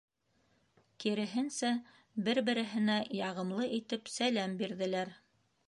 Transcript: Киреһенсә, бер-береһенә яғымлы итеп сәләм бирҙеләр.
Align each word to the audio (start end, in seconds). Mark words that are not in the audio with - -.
Киреһенсә, 1.03 1.69
бер-береһенә 2.29 2.97
яғымлы 3.21 3.69
итеп 3.79 4.13
сәләм 4.17 4.57
бирҙеләр. 4.65 5.17